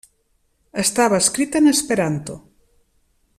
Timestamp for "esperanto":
1.73-2.39